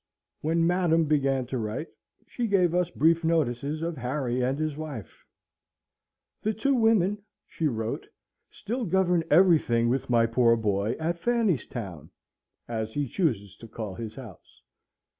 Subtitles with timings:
[0.39, 1.89] When Madam began to write,
[2.25, 5.23] she gave us brief notices of Harry and his wife.
[6.41, 8.07] "The two women," she wrote,
[8.49, 12.09] "still govern everything with my poor boy at Fannystown
[12.67, 14.63] (as he chooses to call his house).